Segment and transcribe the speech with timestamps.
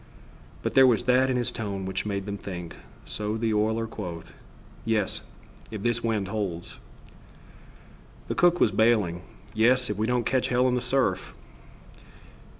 [0.63, 4.33] But there was that in his tone which made them think, so the oiler quoth:
[4.83, 5.21] "Yes!
[5.69, 6.79] If this wind holds!"
[8.27, 9.21] The cook was bailing:
[9.53, 9.91] "Yes!
[9.91, 11.35] If we don't catch hell in the surf."